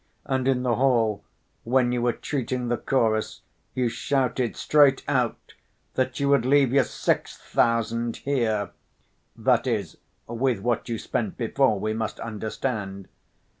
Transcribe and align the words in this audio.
And 0.25 0.47
in 0.47 0.63
the 0.63 0.77
hall, 0.77 1.23
when 1.63 1.91
you 1.91 2.01
were 2.01 2.11
treating 2.13 2.69
the 2.69 2.77
chorus, 2.77 3.43
you 3.75 3.87
shouted 3.87 4.55
straight 4.55 5.03
out 5.07 5.53
that 5.93 6.19
you 6.19 6.27
would 6.29 6.43
leave 6.43 6.73
your 6.73 6.85
sixth 6.85 7.39
thousand 7.39 8.15
here—that 8.17 9.67
is 9.67 9.99
with 10.25 10.59
what 10.61 10.89
you 10.89 10.97
spent 10.97 11.37
before, 11.37 11.79
we 11.79 11.93
must 11.93 12.19
understand. 12.19 13.09